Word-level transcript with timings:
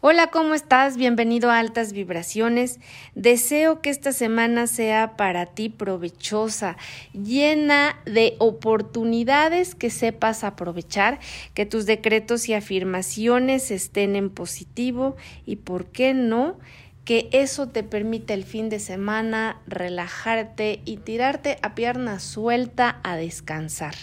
Hola, 0.00 0.28
¿cómo 0.28 0.54
estás? 0.54 0.96
Bienvenido 0.96 1.50
a 1.50 1.58
Altas 1.58 1.92
Vibraciones. 1.92 2.78
Deseo 3.16 3.80
que 3.80 3.90
esta 3.90 4.12
semana 4.12 4.68
sea 4.68 5.16
para 5.16 5.46
ti 5.46 5.70
provechosa, 5.70 6.76
llena 7.12 7.98
de 8.04 8.36
oportunidades 8.38 9.74
que 9.74 9.90
sepas 9.90 10.44
aprovechar, 10.44 11.18
que 11.52 11.66
tus 11.66 11.84
decretos 11.84 12.48
y 12.48 12.54
afirmaciones 12.54 13.72
estén 13.72 14.14
en 14.14 14.30
positivo 14.30 15.16
y, 15.44 15.56
¿por 15.56 15.86
qué 15.86 16.14
no? 16.14 16.60
que 17.04 17.30
eso 17.32 17.68
te 17.68 17.82
permita 17.82 18.34
el 18.34 18.44
fin 18.44 18.68
de 18.68 18.78
semana 18.78 19.62
relajarte 19.66 20.82
y 20.84 20.98
tirarte 20.98 21.56
a 21.62 21.74
pierna 21.74 22.20
suelta 22.20 23.00
a 23.02 23.16
descansar. 23.16 23.94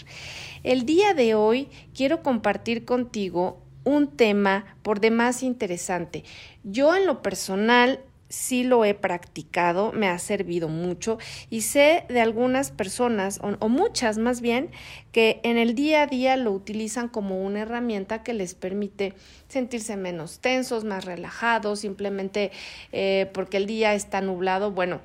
El 0.64 0.84
día 0.84 1.14
de 1.14 1.36
hoy 1.36 1.68
quiero 1.94 2.20
compartir 2.24 2.84
contigo 2.84 3.62
un 3.86 4.08
tema 4.08 4.66
por 4.82 5.00
demás 5.00 5.42
interesante. 5.44 6.24
Yo 6.64 6.94
en 6.94 7.06
lo 7.06 7.22
personal 7.22 8.00
sí 8.28 8.64
lo 8.64 8.84
he 8.84 8.94
practicado, 8.94 9.92
me 9.92 10.08
ha 10.08 10.18
servido 10.18 10.68
mucho 10.68 11.18
y 11.48 11.60
sé 11.60 12.04
de 12.08 12.20
algunas 12.20 12.72
personas, 12.72 13.38
o, 13.40 13.68
muchas 13.68 14.18
más 14.18 14.40
bien, 14.40 14.70
que 15.12 15.40
en 15.44 15.56
el 15.56 15.76
día 15.76 16.02
a 16.02 16.06
día 16.08 16.36
lo 16.36 16.50
utilizan 16.50 17.08
como 17.08 17.40
una 17.44 17.60
herramienta 17.60 18.24
que 18.24 18.34
les 18.34 18.54
permite 18.54 19.14
sentirse 19.46 19.96
menos 19.96 20.40
tensos, 20.40 20.82
más 20.82 21.04
relajados, 21.04 21.80
simplemente 21.80 22.50
eh, 22.90 23.30
porque 23.32 23.56
el 23.56 23.66
día 23.66 23.94
está 23.94 24.20
nublado, 24.20 24.72
bueno, 24.72 25.00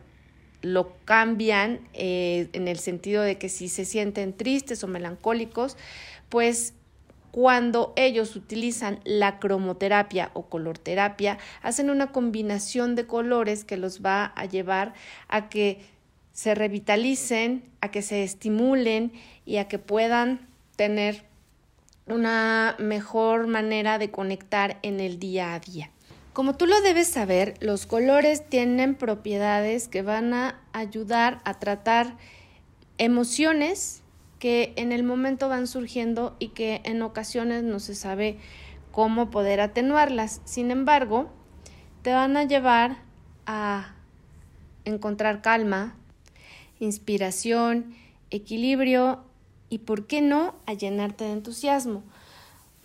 lo 0.64 0.96
cambian 1.06 1.88
eh, 1.94 2.50
en 2.54 2.68
el 2.68 2.80
sentido 2.80 3.22
de 3.22 3.38
que 3.38 3.50
si 3.50 3.70
se 3.70 3.86
sienten 3.86 4.34
tristes 4.34 4.84
o 4.84 4.88
melancólicos, 4.88 5.78
pues 6.30 6.74
cuando 7.32 7.94
ellos 7.96 8.36
utilizan 8.36 9.00
la 9.04 9.40
cromoterapia 9.40 10.32
o 10.34 10.48
colorterapia, 10.48 11.38
hacen 11.62 11.90
una 11.90 12.12
combinación 12.12 12.96
de 12.96 13.08
colores 13.08 13.64
que 13.64 13.78
los 13.78 14.02
va 14.04 14.26
a 14.36 14.46
llevar 14.46 14.94
a 15.28 15.50
que 15.50 15.82
se 16.34 16.56
revitalicen, 16.56 17.64
a 17.82 17.90
que 17.90 18.02
se 18.02 18.24
estimulen 18.24 19.14
y 19.46 19.58
a 19.58 19.68
que 19.68 19.80
puedan 19.80 20.48
tener 20.76 21.24
una 22.08 22.76
mejor 22.80 23.48
manera 23.48 23.98
de 23.98 24.12
conectar 24.12 24.80
en 24.82 25.00
el 25.00 25.20
día 25.20 25.54
a 25.54 25.60
día. 25.60 25.92
Como 26.34 26.56
tú 26.56 26.66
lo 26.66 26.80
debes 26.82 27.08
saber, 27.08 27.56
los 27.60 27.86
colores 27.86 28.48
tienen 28.48 28.96
propiedades 28.96 29.88
que 29.88 30.02
van 30.02 30.34
a 30.34 30.62
ayudar 30.72 31.42
a 31.44 31.60
tratar 31.60 32.16
emociones 32.98 34.01
que 34.42 34.74
en 34.76 34.92
el 34.92 35.04
momento 35.04 35.50
van 35.50 35.68
surgiendo 35.68 36.36
y 36.40 36.48
que 36.48 36.82
en 36.84 37.04
ocasiones 37.04 37.62
no 37.64 37.80
se 37.80 37.94
sabe 37.94 38.40
cómo 38.92 39.30
poder 39.30 39.62
atenuarlas. 39.62 40.42
Sin 40.46 40.72
embargo, 40.72 41.30
te 42.02 42.12
van 42.12 42.36
a 42.36 42.44
llevar 42.46 42.98
a 43.46 43.94
encontrar 44.84 45.44
calma, 45.44 45.96
inspiración, 46.80 47.94
equilibrio 48.32 49.24
y, 49.70 49.78
¿por 49.78 50.08
qué 50.08 50.24
no?, 50.24 50.56
a 50.66 50.74
llenarte 50.74 51.26
de 51.26 51.34
entusiasmo. 51.34 52.02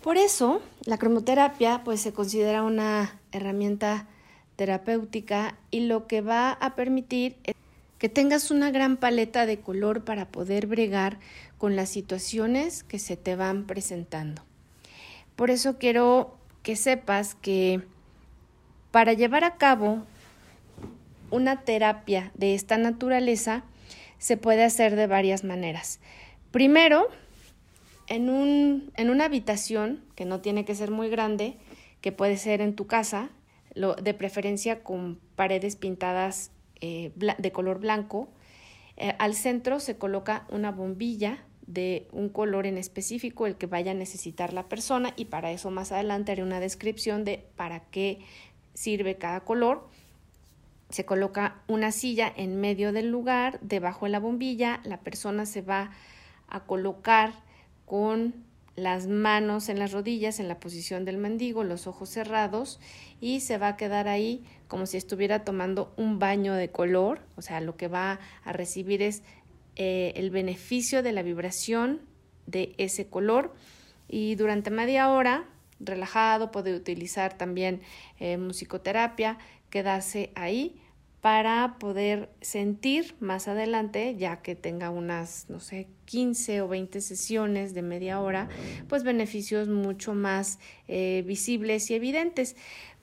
Por 0.03 0.17
eso, 0.17 0.61
la 0.85 0.99
cromoterapia 0.99 1.81
pues 1.83 2.01
se 2.01 2.13
considera 2.13 2.61
una 2.61 3.19
herramienta 3.31 4.05
terapéutica 4.57 5.57
y 5.71 5.87
lo 5.87 6.05
que 6.05 6.21
va 6.21 6.51
a 6.51 6.75
permitir 6.75 7.37
que 7.97 8.09
tengas 8.09 8.51
una 8.51 8.71
gran 8.71 8.97
paleta 8.97 9.45
de 9.45 9.59
color 9.59 10.03
para 10.03 10.27
poder 10.27 10.67
bregar 10.67 11.19
con 11.57 11.75
las 11.75 11.89
situaciones 11.89 12.83
que 12.83 12.99
se 12.99 13.17
te 13.17 13.35
van 13.35 13.65
presentando. 13.65 14.43
Por 15.35 15.51
eso 15.51 15.77
quiero 15.77 16.37
que 16.63 16.75
sepas 16.75 17.35
que 17.35 17.81
para 18.91 19.13
llevar 19.13 19.43
a 19.43 19.57
cabo 19.57 20.05
una 21.31 21.61
terapia 21.61 22.31
de 22.35 22.55
esta 22.55 22.77
naturaleza 22.77 23.63
se 24.17 24.37
puede 24.37 24.63
hacer 24.63 24.95
de 24.95 25.07
varias 25.07 25.43
maneras. 25.43 25.99
Primero, 26.51 27.07
en, 28.07 28.29
un, 28.29 28.91
en 28.95 29.09
una 29.09 29.25
habitación 29.25 30.03
que 30.15 30.25
no 30.25 30.41
tiene 30.41 30.65
que 30.65 30.75
ser 30.75 30.91
muy 30.91 31.09
grande, 31.09 31.57
que 32.01 32.11
puede 32.11 32.37
ser 32.37 32.61
en 32.61 32.75
tu 32.75 32.87
casa, 32.87 33.29
lo, 33.73 33.95
de 33.95 34.13
preferencia 34.13 34.83
con 34.83 35.19
paredes 35.35 35.75
pintadas 35.75 36.51
eh, 36.81 37.11
de 37.15 37.51
color 37.51 37.79
blanco. 37.79 38.29
Eh, 38.97 39.13
al 39.19 39.35
centro 39.35 39.79
se 39.79 39.97
coloca 39.97 40.45
una 40.49 40.71
bombilla 40.71 41.43
de 41.67 42.07
un 42.11 42.29
color 42.29 42.65
en 42.65 42.77
específico, 42.77 43.45
el 43.45 43.55
que 43.55 43.67
vaya 43.67 43.91
a 43.91 43.95
necesitar 43.95 44.53
la 44.53 44.69
persona, 44.69 45.13
y 45.17 45.25
para 45.25 45.51
eso 45.51 45.69
más 45.69 45.91
adelante 45.91 46.31
haré 46.31 46.43
una 46.43 46.59
descripción 46.59 47.25
de 47.25 47.45
para 47.55 47.81
qué 47.81 48.19
sirve 48.73 49.17
cada 49.17 49.41
color. 49.41 49.87
Se 50.89 51.05
coloca 51.05 51.61
una 51.67 51.91
silla 51.91 52.31
en 52.35 52.59
medio 52.61 52.93
del 52.93 53.09
lugar, 53.09 53.59
debajo 53.61 54.05
de 54.05 54.11
la 54.11 54.19
bombilla, 54.19 54.79
la 54.85 55.01
persona 55.01 55.45
se 55.45 55.61
va 55.61 55.91
a 56.47 56.61
colocar 56.61 57.33
con 57.85 58.33
las 58.77 59.07
manos 59.07 59.69
en 59.69 59.79
las 59.79 59.91
rodillas 59.91 60.39
en 60.39 60.47
la 60.47 60.59
posición 60.59 61.03
del 61.03 61.17
mendigo, 61.17 61.63
los 61.63 61.87
ojos 61.87 62.09
cerrados 62.09 62.79
y 63.19 63.39
se 63.39 63.57
va 63.57 63.69
a 63.69 63.75
quedar 63.75 64.07
ahí 64.07 64.45
como 64.67 64.85
si 64.85 64.97
estuviera 64.97 65.43
tomando 65.43 65.93
un 65.97 66.19
baño 66.19 66.53
de 66.53 66.69
color, 66.69 67.21
o 67.35 67.41
sea, 67.41 67.59
lo 67.59 67.75
que 67.75 67.87
va 67.87 68.19
a 68.43 68.53
recibir 68.53 69.01
es 69.01 69.23
eh, 69.75 70.13
el 70.15 70.29
beneficio 70.29 71.01
de 71.01 71.11
la 71.11 71.23
vibración 71.23 72.01
de 72.45 72.75
ese 72.77 73.07
color. 73.07 73.55
Y 74.07 74.35
durante 74.35 74.69
media 74.69 75.09
hora, 75.09 75.45
relajado, 75.79 76.51
puede 76.51 76.75
utilizar 76.75 77.35
también 77.35 77.81
eh, 78.19 78.37
musicoterapia, 78.37 79.39
quedarse 79.71 80.31
ahí 80.35 80.79
para 81.21 81.77
poder 81.79 82.29
sentir 82.41 83.15
más 83.19 83.47
adelante, 83.47 84.15
ya 84.17 84.41
que 84.41 84.55
tenga 84.55 84.89
unas, 84.89 85.49
no 85.49 85.59
sé, 85.59 85.87
15 86.05 86.61
o 86.61 86.67
20 86.67 87.01
sesiones 87.01 87.73
de 87.73 87.81
media 87.81 88.21
hora, 88.21 88.47
pues 88.87 89.03
beneficios 89.03 89.67
mucho 89.67 90.13
más 90.13 90.59
eh, 90.87 91.23
visibles 91.25 91.89
y 91.89 91.95
evidentes. 91.95 92.55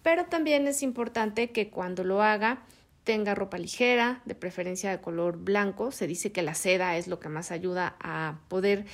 Pero 0.03 0.27
también 0.27 0.67
es 0.67 0.83
importante 0.83 1.51
que 1.51 1.71
cuando 1.71 2.05
lo 2.05 2.23
haga 2.23 2.63
tenga 3.03 3.35
ropa 3.35 3.59
ligera, 3.59 4.23
de 4.25 4.35
preferencia 4.35 4.91
de 4.91 5.01
color 5.01 5.37
blanco. 5.37 5.93
Se 5.93 6.07
dice 6.07 6.33
que 6.33 6.43
la 6.43 6.55
seda 6.55 6.97
es 6.97 7.07
lo 7.07 7.21
que 7.21 7.29
más 7.29 7.51
ayuda 7.51 7.97
a 8.01 8.41
poder 8.49 8.87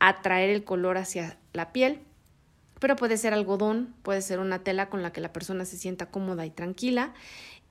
atraer 0.00 0.50
el 0.50 0.64
color 0.64 0.98
hacia 0.98 1.38
la 1.52 1.72
piel 1.72 2.00
pero 2.82 2.96
puede 2.96 3.16
ser 3.16 3.32
algodón, 3.32 3.94
puede 4.02 4.22
ser 4.22 4.40
una 4.40 4.64
tela 4.64 4.90
con 4.90 5.02
la 5.02 5.12
que 5.12 5.20
la 5.20 5.32
persona 5.32 5.64
se 5.64 5.76
sienta 5.76 6.10
cómoda 6.10 6.44
y 6.46 6.50
tranquila 6.50 7.14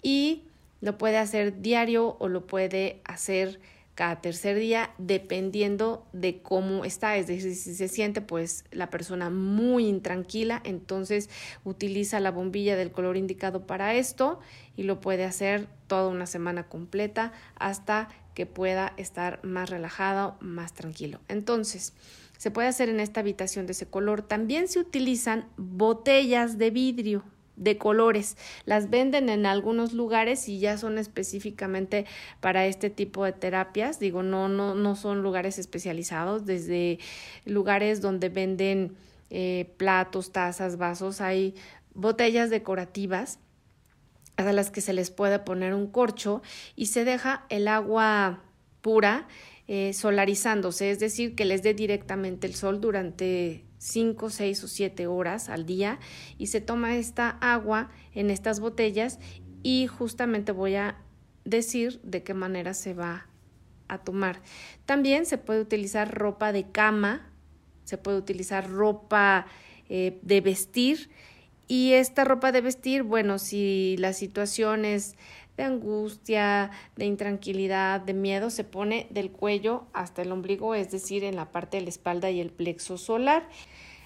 y 0.01 0.43
lo 0.81 0.97
puede 0.97 1.17
hacer 1.17 1.61
diario 1.61 2.17
o 2.19 2.27
lo 2.27 2.45
puede 2.45 3.01
hacer 3.05 3.59
cada 3.95 4.21
tercer 4.21 4.57
día 4.57 4.91
dependiendo 4.97 6.07
de 6.13 6.41
cómo 6.41 6.85
está, 6.85 7.17
es 7.17 7.27
decir, 7.27 7.55
si 7.55 7.75
se 7.75 7.87
siente 7.87 8.21
pues 8.21 8.65
la 8.71 8.89
persona 8.89 9.29
muy 9.29 9.85
intranquila, 9.85 10.61
entonces 10.63 11.29
utiliza 11.63 12.19
la 12.19 12.31
bombilla 12.31 12.75
del 12.75 12.91
color 12.91 13.17
indicado 13.17 13.67
para 13.67 13.93
esto 13.95 14.39
y 14.75 14.83
lo 14.83 15.01
puede 15.01 15.25
hacer 15.25 15.67
toda 15.87 16.07
una 16.07 16.25
semana 16.25 16.67
completa 16.67 17.33
hasta 17.55 18.09
que 18.33 18.45
pueda 18.45 18.93
estar 18.97 19.43
más 19.43 19.69
relajado, 19.69 20.37
más 20.39 20.73
tranquilo. 20.73 21.19
Entonces, 21.27 21.93
se 22.37 22.49
puede 22.49 22.69
hacer 22.69 22.89
en 22.89 23.01
esta 23.01 23.19
habitación 23.19 23.67
de 23.67 23.73
ese 23.73 23.85
color. 23.85 24.21
También 24.21 24.67
se 24.67 24.79
utilizan 24.79 25.47
botellas 25.57 26.57
de 26.57 26.71
vidrio 26.71 27.23
de 27.61 27.77
colores. 27.77 28.37
Las 28.65 28.89
venden 28.89 29.29
en 29.29 29.45
algunos 29.45 29.93
lugares 29.93 30.49
y 30.49 30.59
ya 30.59 30.77
son 30.77 30.97
específicamente 30.97 32.05
para 32.39 32.65
este 32.65 32.89
tipo 32.89 33.23
de 33.23 33.31
terapias. 33.31 33.99
Digo, 33.99 34.23
no, 34.23 34.49
no, 34.49 34.73
no 34.73 34.95
son 34.95 35.21
lugares 35.21 35.59
especializados, 35.59 36.45
desde 36.45 36.99
lugares 37.45 38.01
donde 38.01 38.29
venden 38.29 38.97
eh, 39.29 39.71
platos, 39.77 40.31
tazas, 40.31 40.77
vasos, 40.77 41.21
hay 41.21 41.55
botellas 41.93 42.49
decorativas 42.49 43.39
a 44.35 44.51
las 44.51 44.71
que 44.71 44.81
se 44.81 44.93
les 44.93 45.11
puede 45.11 45.39
poner 45.39 45.73
un 45.73 45.87
corcho 45.87 46.41
y 46.75 46.87
se 46.87 47.05
deja 47.05 47.45
el 47.49 47.67
agua 47.67 48.41
pura 48.81 49.27
eh, 49.67 49.93
solarizándose, 49.93 50.89
es 50.89 50.99
decir, 50.99 51.35
que 51.35 51.45
les 51.45 51.61
dé 51.61 51.73
directamente 51.73 52.47
el 52.47 52.55
sol 52.55 52.81
durante 52.81 53.63
5, 53.81 54.29
6 54.29 54.63
o 54.63 54.67
7 54.67 55.07
horas 55.07 55.49
al 55.49 55.65
día 55.65 55.97
y 56.37 56.47
se 56.47 56.61
toma 56.61 56.97
esta 56.97 57.29
agua 57.41 57.89
en 58.13 58.29
estas 58.29 58.59
botellas 58.59 59.17
y 59.63 59.87
justamente 59.87 60.51
voy 60.51 60.75
a 60.75 61.01
decir 61.45 61.99
de 62.03 62.21
qué 62.21 62.35
manera 62.35 62.75
se 62.75 62.93
va 62.93 63.25
a 63.87 63.97
tomar. 63.97 64.43
También 64.85 65.25
se 65.25 65.39
puede 65.39 65.61
utilizar 65.61 66.13
ropa 66.13 66.51
de 66.51 66.69
cama, 66.69 67.27
se 67.83 67.97
puede 67.97 68.19
utilizar 68.19 68.69
ropa 68.69 69.47
eh, 69.89 70.19
de 70.21 70.41
vestir 70.41 71.09
y 71.67 71.93
esta 71.93 72.23
ropa 72.23 72.51
de 72.51 72.61
vestir, 72.61 73.01
bueno, 73.01 73.39
si 73.39 73.95
la 73.97 74.13
situación 74.13 74.85
es 74.85 75.15
de 75.57 75.63
angustia, 75.63 76.71
de 76.95 77.05
intranquilidad, 77.05 78.01
de 78.01 78.13
miedo, 78.13 78.49
se 78.49 78.63
pone 78.63 79.07
del 79.09 79.31
cuello 79.31 79.85
hasta 79.93 80.21
el 80.21 80.31
ombligo, 80.31 80.75
es 80.75 80.91
decir, 80.91 81.23
en 81.23 81.35
la 81.35 81.51
parte 81.51 81.77
de 81.77 81.83
la 81.83 81.89
espalda 81.89 82.29
y 82.29 82.39
el 82.39 82.51
plexo 82.51 82.97
solar. 82.97 83.47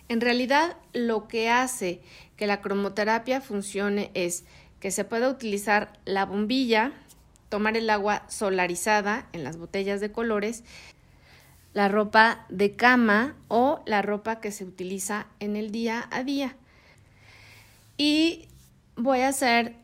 En 0.07 0.21
realidad, 0.21 0.77
lo 0.93 1.27
que 1.27 1.49
hace 1.49 2.01
que 2.37 2.47
la 2.47 2.61
cromoterapia 2.61 3.41
funcione 3.41 4.11
es 4.13 4.45
que 4.79 4.91
se 4.91 5.03
pueda 5.03 5.29
utilizar 5.29 5.93
la 6.05 6.25
bombilla, 6.25 6.91
tomar 7.49 7.75
el 7.75 7.89
agua 7.89 8.23
solarizada 8.29 9.27
en 9.33 9.43
las 9.43 9.57
botellas 9.57 9.99
de 10.01 10.11
colores, 10.11 10.63
la 11.73 11.87
ropa 11.87 12.45
de 12.49 12.75
cama 12.75 13.35
o 13.47 13.81
la 13.85 14.01
ropa 14.01 14.39
que 14.39 14.51
se 14.51 14.63
utiliza 14.63 15.27
en 15.39 15.55
el 15.55 15.71
día 15.71 16.07
a 16.11 16.23
día. 16.23 16.55
Y 17.97 18.47
voy 18.95 19.21
a 19.21 19.29
hacer 19.29 19.75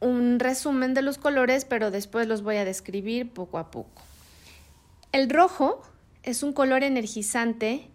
un 0.00 0.40
resumen 0.40 0.94
de 0.94 1.02
los 1.02 1.18
colores, 1.18 1.64
pero 1.64 1.90
después 1.90 2.26
los 2.26 2.42
voy 2.42 2.56
a 2.56 2.64
describir 2.64 3.30
poco 3.30 3.58
a 3.58 3.70
poco. 3.70 4.02
El 5.12 5.28
rojo 5.28 5.82
es 6.22 6.42
un 6.42 6.52
color 6.52 6.82
energizante 6.82 7.88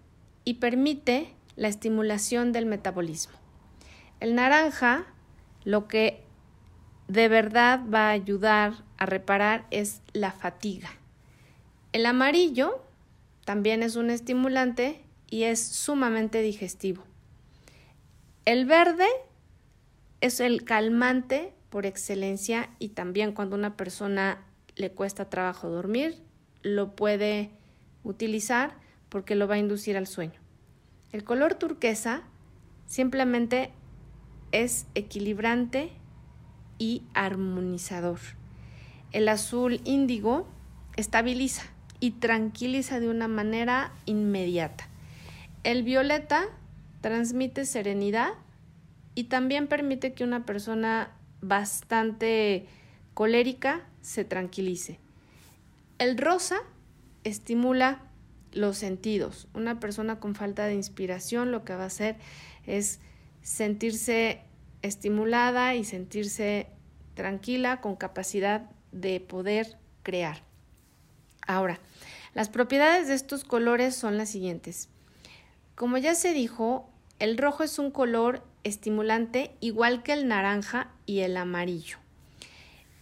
y 0.45 0.56
permite 0.56 1.33
la 1.57 1.68
estimulación 1.68 2.54
del 2.54 2.65
metabolismo. 2.65 3.33
El 4.21 4.36
naranja, 4.36 5.06
lo 5.65 5.89
que 5.89 6.24
de 7.09 7.27
verdad 7.27 7.81
va 7.94 8.07
a 8.07 8.12
ayudar 8.12 8.86
a 8.98 9.06
reparar 9.06 9.65
es 9.71 10.01
la 10.13 10.31
fatiga. 10.31 10.89
El 11.92 12.06
amarillo 12.06 12.81
también 13.44 13.83
es 13.83 13.95
un 13.95 14.09
estimulante 14.09 15.04
y 15.30 15.44
es 15.44 15.65
sumamente 15.65 16.42
digestivo. 16.42 17.04
El 18.45 18.65
verde 18.65 19.07
es 20.21 20.39
el 20.39 20.63
calmante 20.63 21.54
por 21.69 21.86
excelencia 21.86 22.69
y 22.80 22.89
también 22.89 23.33
cuando 23.33 23.56
una 23.56 23.75
persona 23.75 24.44
le 24.75 24.92
cuesta 24.92 25.30
trabajo 25.30 25.69
dormir, 25.69 26.21
lo 26.62 26.95
puede 26.95 27.50
utilizar 28.04 28.75
porque 29.09 29.36
lo 29.36 29.48
va 29.48 29.56
a 29.56 29.59
inducir 29.59 29.98
al 29.98 30.07
sueño. 30.07 30.47
El 31.12 31.24
color 31.24 31.56
turquesa 31.56 32.24
simplemente 32.86 33.71
es 34.51 34.88
equilibrante 34.95 35.92
y 36.77 37.04
armonizador. 37.13 38.19
El 39.12 39.30
azul 39.30 39.81
índigo 39.86 40.48
estabiliza 40.95 41.63
y 42.00 42.12
tranquiliza 42.12 43.00
de 43.00 43.09
una 43.09 43.27
manera 43.27 43.94
inmediata. 44.06 44.88
El 45.63 45.83
violeta 45.83 46.45
transmite 47.01 47.65
serenidad 47.65 48.33
y 49.15 49.25
también 49.25 49.68
permite 49.68 50.13
que 50.13 50.24
una 50.24 50.45
persona 50.45 51.12
bastante 51.42 52.68
colérica 53.13 53.86
se 54.01 54.25
tranquilice. 54.25 55.00
El 55.98 56.18
rosa 56.18 56.57
estimula 57.24 58.01
los 58.52 58.78
sentidos. 58.78 59.48
Una 59.54 59.80
persona 59.80 60.20
con 60.20 60.36
falta 60.36 60.66
de 60.66 60.74
inspiración 60.74 61.52
lo 61.52 61.64
que 61.64 61.76
va 61.76 61.84
a 61.84 61.88
hacer 61.88 62.18
es 62.66 63.00
sentirse 63.42 64.42
estimulada 64.82 65.76
y 65.76 65.84
sentirse 65.84 66.68
tranquila 67.14 67.82
con 67.82 67.96
capacidad 67.96 68.70
de 68.92 69.20
poder 69.20 69.78
crear. 70.04 70.44
Ahora, 71.46 71.80
las 72.34 72.50
propiedades 72.50 73.08
de 73.08 73.16
estos 73.16 73.44
colores 73.44 73.96
son 73.96 74.18
las 74.18 74.30
siguientes. 74.30 74.90
Como 75.76 75.98
ya 75.98 76.14
se 76.16 76.34
dijo, 76.34 76.90
el 77.20 77.38
rojo 77.38 77.64
es 77.64 77.80
un 77.80 77.92
color 77.92 78.44
estimulante 78.64 79.56
igual 79.60 80.04
que 80.04 80.14
el 80.14 80.28
naranja 80.28 80.92
y 81.06 81.20
el 81.20 81.38
amarillo. 81.38 81.98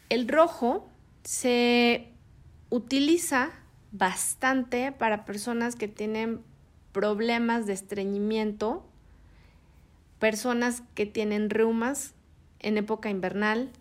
El 0.09 0.27
rojo 0.27 0.87
se 1.23 2.11
utiliza 2.69 3.51
bastante 3.97 4.91
para 4.91 5.25
personas 5.25 5.75
que 5.75 5.87
tienen 5.87 6.41
problemas 6.91 7.65
de 7.65 7.73
estreñimiento, 7.73 8.85
personas 10.19 10.83
que 10.95 11.05
tienen 11.05 11.49
reumas 11.49 12.13
en 12.59 12.77
época 12.77 13.09
invernal, 13.09 13.71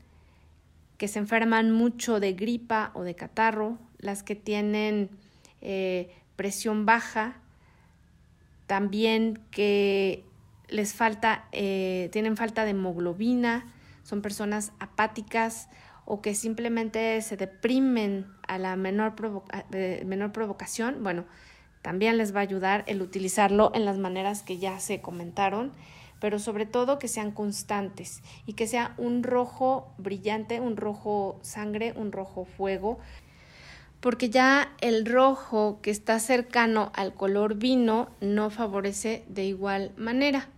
que 0.99 1.09
se 1.09 1.19
enferman 1.19 1.71
mucho 1.71 2.21
de 2.21 2.33
gripa 2.33 2.93
o 2.95 3.03
de 3.03 3.15
catarro, 3.15 3.79
las 3.99 4.23
que 4.23 4.37
tienen 4.37 5.11
eh, 5.61 6.15
presión 6.37 6.87
baja, 6.87 7.37
también 8.67 9.41
que 9.51 10.25
les 10.69 10.95
falta, 10.95 11.47
eh, 11.53 12.09
tienen 12.13 12.37
falta 12.37 12.65
de 12.65 12.71
hemoglobina, 12.71 13.67
son 14.03 14.23
personas 14.23 14.73
apáticas 14.79 15.69
o 16.05 16.21
que 16.21 16.35
simplemente 16.35 17.21
se 17.23 17.37
deprimen 17.37 18.27
a 18.47 18.59
la 18.59 18.77
menor, 18.77 19.15
menor 20.05 20.33
provocación, 20.33 21.03
bueno, 21.03 21.25
también 21.83 22.17
les 22.17 22.35
va 22.35 22.41
a 22.41 22.43
ayudar 22.43 22.85
el 22.87 23.03
utilizarlo 23.03 23.71
en 23.75 23.85
las 23.85 23.99
maneras 23.99 24.43
que 24.43 24.59
ya 24.59 24.81
se 24.81 25.01
comentaron, 25.01 25.73
pero 26.21 26.39
sobre 26.39 26.65
todo 26.65 26.99
que 26.99 27.09
sean 27.09 27.31
constantes 27.31 28.23
y 28.47 28.55
que 28.55 28.67
sea 28.67 28.95
un 28.97 29.23
rojo 29.23 29.93
brillante, 29.99 30.61
un 30.61 30.77
rojo 30.77 31.39
sangre, 31.43 31.93
un 31.97 32.13
rojo 32.13 32.47
fuego, 32.47 32.99
porque 34.01 34.31
ya 34.31 34.75
el 34.81 35.05
rojo 35.05 35.81
que 35.83 35.91
está 35.91 36.19
cercano 36.21 36.91
al 36.95 37.15
color 37.15 37.57
vino 37.57 38.09
no 38.21 38.51
favorece 38.51 39.25
de 39.29 39.45
igual 39.45 39.93
manera. 39.97 40.49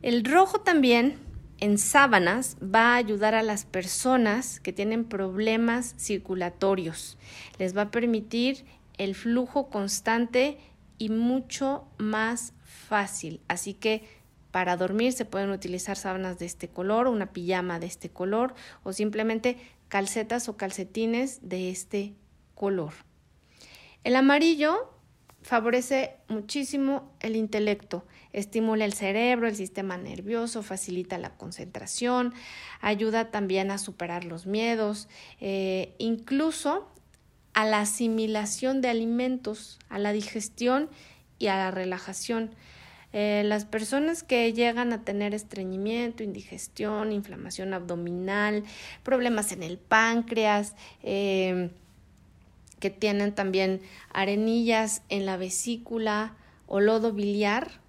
El 0.00 0.24
rojo 0.24 0.60
también 0.60 1.18
en 1.60 1.78
sábanas 1.78 2.56
va 2.62 2.92
a 2.92 2.96
ayudar 2.96 3.34
a 3.34 3.42
las 3.42 3.64
personas 3.64 4.60
que 4.60 4.72
tienen 4.72 5.04
problemas 5.04 5.94
circulatorios. 5.98 7.18
Les 7.58 7.76
va 7.76 7.82
a 7.82 7.90
permitir 7.90 8.64
el 8.96 9.14
flujo 9.14 9.68
constante 9.68 10.58
y 10.98 11.08
mucho 11.08 11.86
más 11.98 12.52
fácil. 12.62 13.40
Así 13.48 13.74
que 13.74 14.04
para 14.50 14.76
dormir 14.76 15.12
se 15.12 15.24
pueden 15.24 15.50
utilizar 15.50 15.96
sábanas 15.96 16.38
de 16.38 16.46
este 16.46 16.68
color, 16.68 17.06
una 17.08 17.32
pijama 17.32 17.78
de 17.78 17.86
este 17.86 18.08
color 18.08 18.54
o 18.82 18.92
simplemente 18.92 19.56
calcetas 19.88 20.48
o 20.48 20.56
calcetines 20.56 21.48
de 21.48 21.70
este 21.70 22.14
color. 22.54 22.92
El 24.04 24.16
amarillo 24.16 24.92
favorece 25.42 26.16
muchísimo 26.28 27.12
el 27.20 27.36
intelecto, 27.36 28.04
estimula 28.38 28.84
el 28.84 28.92
cerebro, 28.92 29.48
el 29.48 29.56
sistema 29.56 29.96
nervioso, 29.96 30.62
facilita 30.62 31.18
la 31.18 31.36
concentración, 31.36 32.34
ayuda 32.80 33.30
también 33.30 33.70
a 33.70 33.78
superar 33.78 34.24
los 34.24 34.46
miedos, 34.46 35.08
eh, 35.40 35.94
incluso 35.98 36.88
a 37.54 37.64
la 37.64 37.80
asimilación 37.80 38.80
de 38.80 38.88
alimentos, 38.88 39.78
a 39.88 39.98
la 39.98 40.12
digestión 40.12 40.88
y 41.38 41.48
a 41.48 41.56
la 41.56 41.70
relajación. 41.70 42.50
Eh, 43.12 43.42
las 43.44 43.64
personas 43.64 44.22
que 44.22 44.52
llegan 44.52 44.92
a 44.92 45.02
tener 45.02 45.34
estreñimiento, 45.34 46.22
indigestión, 46.22 47.10
inflamación 47.10 47.72
abdominal, 47.72 48.64
problemas 49.02 49.50
en 49.52 49.62
el 49.62 49.78
páncreas, 49.78 50.74
eh, 51.02 51.70
que 52.80 52.90
tienen 52.90 53.34
también 53.34 53.80
arenillas 54.12 55.02
en 55.08 55.26
la 55.26 55.36
vesícula 55.36 56.36
o 56.66 56.80
lodo 56.80 57.12
biliar, 57.12 57.80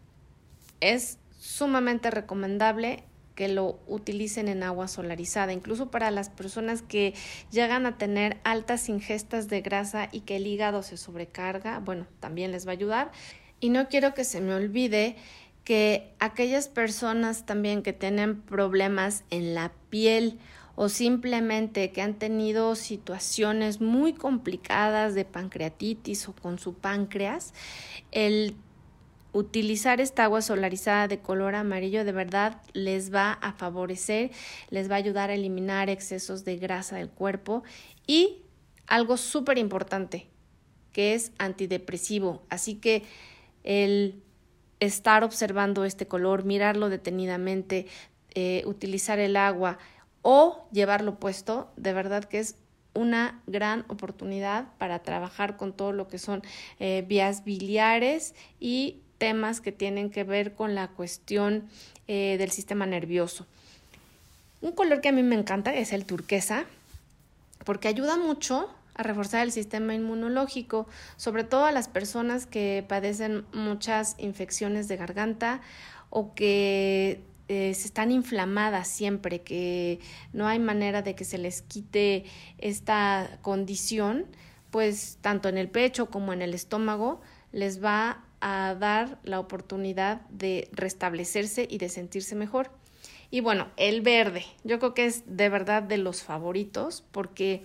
es 0.81 1.17
sumamente 1.37 2.11
recomendable 2.11 3.03
que 3.39 3.47
lo 3.47 3.79
utilicen 3.87 4.49
en 4.49 4.63
agua 4.63 4.89
solarizada, 4.89 5.53
incluso 5.53 5.89
para 5.89 6.11
las 6.11 6.29
personas 6.29 6.81
que 6.81 7.13
llegan 7.51 7.85
a 7.85 7.97
tener 7.97 8.37
altas 8.43 8.89
ingestas 8.89 9.47
de 9.47 9.61
grasa 9.61 10.09
y 10.11 10.21
que 10.21 10.35
el 10.35 10.45
hígado 10.45 10.83
se 10.83 10.97
sobrecarga, 10.97 11.79
bueno, 11.79 12.05
también 12.19 12.51
les 12.51 12.67
va 12.67 12.71
a 12.71 12.73
ayudar. 12.73 13.11
Y 13.61 13.69
no 13.69 13.87
quiero 13.87 14.13
que 14.13 14.25
se 14.25 14.41
me 14.41 14.53
olvide 14.53 15.15
que 15.63 16.11
aquellas 16.19 16.67
personas 16.67 17.45
también 17.45 17.81
que 17.81 17.93
tienen 17.93 18.41
problemas 18.41 19.23
en 19.29 19.55
la 19.55 19.71
piel 19.89 20.39
o 20.75 20.89
simplemente 20.89 21.91
que 21.91 22.01
han 22.01 22.15
tenido 22.15 22.75
situaciones 22.75 23.79
muy 23.79 24.13
complicadas 24.13 25.13
de 25.13 25.25
pancreatitis 25.25 26.27
o 26.27 26.33
con 26.33 26.57
su 26.57 26.73
páncreas, 26.73 27.53
el 28.11 28.55
utilizar 29.33 30.01
esta 30.01 30.23
agua 30.23 30.41
solarizada 30.41 31.07
de 31.07 31.19
color 31.19 31.55
amarillo 31.55 32.03
de 32.03 32.11
verdad 32.11 32.61
les 32.73 33.13
va 33.13 33.33
a 33.33 33.53
favorecer, 33.53 34.31
les 34.69 34.89
va 34.89 34.95
a 34.95 34.97
ayudar 34.97 35.29
a 35.29 35.35
eliminar 35.35 35.89
excesos 35.89 36.45
de 36.45 36.57
grasa 36.57 36.97
del 36.97 37.09
cuerpo 37.09 37.63
y 38.07 38.43
algo 38.87 39.17
súper 39.17 39.57
importante 39.57 40.27
que 40.91 41.13
es 41.13 41.31
antidepresivo. 41.37 42.43
Así 42.49 42.75
que 42.75 43.03
el 43.63 44.23
estar 44.79 45.23
observando 45.23 45.85
este 45.85 46.07
color, 46.07 46.45
mirarlo 46.45 46.89
detenidamente, 46.89 47.85
eh, 48.33 48.63
utilizar 48.65 49.19
el 49.19 49.35
agua, 49.35 49.77
o 50.21 50.67
llevarlo 50.71 51.19
puesto, 51.19 51.71
de 51.77 51.93
verdad 51.93 52.25
que 52.25 52.39
es 52.39 52.55
una 52.93 53.41
gran 53.47 53.85
oportunidad 53.87 54.67
para 54.77 54.99
trabajar 54.99 55.57
con 55.57 55.73
todo 55.73 55.93
lo 55.93 56.07
que 56.07 56.17
son 56.17 56.41
eh, 56.79 57.05
vías 57.07 57.43
biliares 57.43 58.35
y 58.59 59.01
temas 59.19 59.61
que 59.61 59.71
tienen 59.71 60.09
que 60.09 60.23
ver 60.23 60.55
con 60.55 60.73
la 60.73 60.87
cuestión 60.87 61.69
eh, 62.07 62.37
del 62.39 62.49
sistema 62.49 62.87
nervioso. 62.87 63.45
Un 64.61 64.71
color 64.71 65.01
que 65.01 65.09
a 65.09 65.11
mí 65.11 65.21
me 65.21 65.35
encanta 65.35 65.75
es 65.75 65.93
el 65.93 66.05
turquesa, 66.05 66.65
porque 67.63 67.87
ayuda 67.87 68.17
mucho 68.17 68.73
a 68.95 69.03
reforzar 69.03 69.43
el 69.43 69.51
sistema 69.51 69.93
inmunológico, 69.93 70.87
sobre 71.15 71.43
todo 71.43 71.65
a 71.65 71.71
las 71.71 71.87
personas 71.87 72.45
que 72.45 72.83
padecen 72.87 73.45
muchas 73.53 74.15
infecciones 74.17 74.87
de 74.87 74.97
garganta 74.97 75.61
o 76.09 76.33
que 76.33 77.21
eh, 77.47 77.73
se 77.73 77.87
están 77.87 78.11
inflamadas 78.11 78.87
siempre, 78.87 79.41
que 79.41 79.99
no 80.33 80.47
hay 80.47 80.59
manera 80.59 81.01
de 81.01 81.15
que 81.15 81.25
se 81.25 81.37
les 81.37 81.61
quite 81.61 82.25
esta 82.57 83.39
condición, 83.41 84.25
pues 84.71 85.17
tanto 85.21 85.49
en 85.49 85.57
el 85.57 85.69
pecho 85.69 86.09
como 86.09 86.33
en 86.33 86.41
el 86.41 86.53
estómago 86.53 87.21
les 87.51 87.83
va 87.83 88.23
a 88.41 88.75
dar 88.79 89.19
la 89.23 89.39
oportunidad 89.39 90.21
de 90.29 90.69
restablecerse 90.71 91.67
y 91.69 91.77
de 91.77 91.89
sentirse 91.89 92.35
mejor. 92.35 92.71
Y 93.31 93.41
bueno, 93.41 93.67
el 93.77 94.01
verde, 94.01 94.45
yo 94.63 94.79
creo 94.79 94.93
que 94.93 95.05
es 95.05 95.23
de 95.25 95.49
verdad 95.49 95.83
de 95.83 95.97
los 95.97 96.23
favoritos 96.23 97.03
porque 97.11 97.63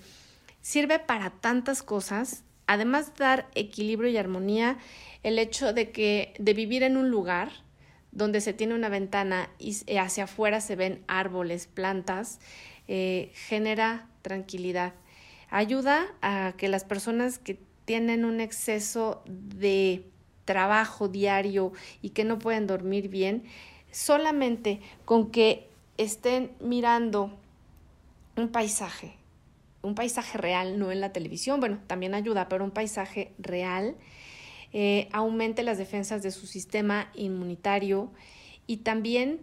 sirve 0.61 0.99
para 0.99 1.31
tantas 1.31 1.83
cosas, 1.83 2.45
además 2.67 3.15
de 3.15 3.25
dar 3.25 3.49
equilibrio 3.55 4.11
y 4.11 4.17
armonía, 4.17 4.79
el 5.23 5.39
hecho 5.39 5.73
de 5.73 5.91
que 5.91 6.35
de 6.39 6.55
vivir 6.55 6.83
en 6.83 6.97
un 6.97 7.11
lugar 7.11 7.51
donde 8.13 8.41
se 8.41 8.53
tiene 8.53 8.75
una 8.75 8.89
ventana 8.89 9.51
y 9.59 9.77
eh, 9.87 9.99
hacia 9.99 10.25
afuera 10.25 10.61
se 10.61 10.77
ven 10.77 11.03
árboles, 11.09 11.67
plantas, 11.67 12.41
eh, 12.87 13.33
genera 13.35 14.09
tranquilidad. 14.23 14.93
Ayuda 15.51 16.07
a 16.23 16.55
que 16.57 16.69
las 16.69 16.85
personas 16.85 17.39
que 17.39 17.59
tienen 17.85 18.25
un 18.25 18.41
exceso 18.41 19.23
de 19.27 20.07
trabajo 20.45 21.09
diario 21.09 21.73
y 22.03 22.11
que 22.11 22.25
no 22.25 22.39
pueden 22.39 22.67
dormir 22.67 23.09
bien, 23.09 23.45
solamente 23.91 24.81
con 25.05 25.31
que 25.31 25.69
estén 25.97 26.51
mirando 26.61 27.31
un 28.37 28.49
paisaje, 28.49 29.15
un 29.83 29.95
paisaje 29.95 30.39
real, 30.39 30.79
no 30.79 30.91
en 30.91 31.01
la 31.01 31.13
televisión, 31.13 31.61
bueno, 31.61 31.79
también 31.87 32.15
ayuda, 32.15 32.49
pero 32.49 32.65
un 32.65 32.71
paisaje 32.71 33.33
real, 33.39 33.97
eh, 34.73 35.09
aumente 35.13 35.63
las 35.63 35.79
defensas 35.79 36.23
de 36.23 36.33
su 36.33 36.47
sistema 36.47 37.11
inmunitario 37.15 38.11
y 38.67 38.79
también 38.79 39.41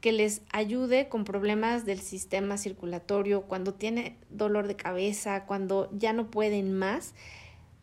que 0.00 0.12
les 0.12 0.42
ayude 0.52 1.08
con 1.08 1.24
problemas 1.24 1.84
del 1.84 1.98
sistema 1.98 2.56
circulatorio, 2.56 3.42
cuando 3.42 3.74
tiene 3.74 4.16
dolor 4.30 4.68
de 4.68 4.76
cabeza, 4.76 5.44
cuando 5.46 5.88
ya 5.92 6.12
no 6.12 6.30
pueden 6.30 6.72
más, 6.78 7.14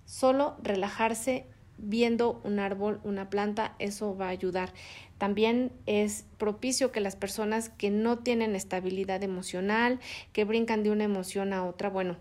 solo 0.05 0.55
relajarse 0.63 1.45
viendo 1.77 2.41
un 2.43 2.59
árbol, 2.59 2.99
una 3.03 3.29
planta, 3.29 3.75
eso 3.79 4.15
va 4.15 4.27
a 4.27 4.29
ayudar. 4.29 4.73
También 5.17 5.71
es 5.85 6.25
propicio 6.37 6.91
que 6.91 6.99
las 6.99 7.15
personas 7.15 7.69
que 7.69 7.89
no 7.89 8.19
tienen 8.19 8.55
estabilidad 8.55 9.23
emocional, 9.23 9.99
que 10.33 10.45
brincan 10.45 10.83
de 10.83 10.91
una 10.91 11.03
emoción 11.03 11.53
a 11.53 11.65
otra, 11.65 11.89
bueno, 11.89 12.17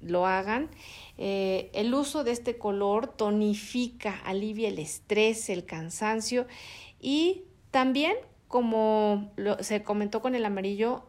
lo 0.00 0.26
hagan. 0.26 0.68
Eh, 1.18 1.70
el 1.72 1.94
uso 1.94 2.24
de 2.24 2.32
este 2.32 2.58
color 2.58 3.08
tonifica, 3.08 4.18
alivia 4.24 4.68
el 4.68 4.78
estrés, 4.78 5.48
el 5.48 5.64
cansancio 5.64 6.46
y 7.00 7.44
también, 7.70 8.14
como 8.48 9.32
se 9.60 9.82
comentó 9.82 10.20
con 10.20 10.34
el 10.34 10.44
amarillo, 10.44 11.04